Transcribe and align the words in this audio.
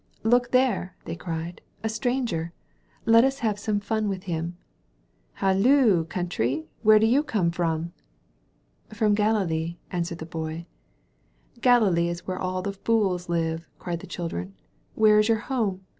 ''Look 0.23 0.49
there," 0.49 0.95
ihey 1.05 1.19
cried— 1.19 1.61
"a 1.83 1.87
stranger! 1.89 2.51
Let 3.05 3.23
us 3.23 3.37
have 3.45 3.59
some 3.59 3.79
fun 3.79 4.09
with 4.09 4.23
him. 4.23 4.57
Halloo, 5.33 6.05
Country, 6.05 6.65
where 6.81 6.97
do 6.97 7.05
you 7.05 7.21
come 7.21 7.51
from?" 7.51 7.93
"Prom 8.89 9.13
Galilee," 9.13 9.77
answered 9.91 10.17
the 10.17 10.25
Boy. 10.25 10.65
"Galilee 11.61 12.09
is 12.09 12.25
where 12.25 12.39
all 12.41 12.63
the 12.63 12.73
fools 12.73 13.29
live," 13.29 13.67
cried 13.77 13.99
the 13.99 14.07
children. 14.07 14.55
"Where 14.95 15.19
is 15.19 15.29
your 15.29 15.37
home? 15.37 15.81